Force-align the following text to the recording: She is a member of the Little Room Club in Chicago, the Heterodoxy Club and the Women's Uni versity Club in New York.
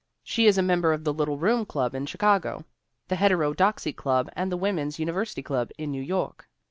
She 0.23 0.47
is 0.47 0.57
a 0.57 0.63
member 0.63 0.93
of 0.93 1.03
the 1.03 1.13
Little 1.13 1.37
Room 1.37 1.63
Club 1.63 1.93
in 1.93 2.07
Chicago, 2.07 2.65
the 3.07 3.17
Heterodoxy 3.17 3.93
Club 3.93 4.31
and 4.35 4.51
the 4.51 4.57
Women's 4.57 4.97
Uni 4.97 5.11
versity 5.11 5.45
Club 5.45 5.69
in 5.77 5.91
New 5.91 6.01
York. 6.01 6.49